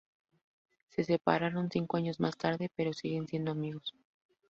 Se 0.89 1.03
separaron 1.03 1.69
cinco 1.69 1.95
años 1.97 2.19
más 2.19 2.35
tarde 2.35 2.71
pero 2.75 2.91
siguen 2.91 3.27
siendo 3.27 3.51
amigos. 3.51 3.93